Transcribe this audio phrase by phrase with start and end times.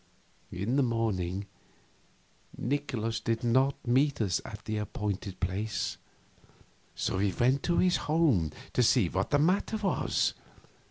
[0.51, 1.45] In the morning
[2.57, 5.97] Nikolaus did not meet us at the appointed place,
[6.95, 10.33] so we went to his home to see what the matter was.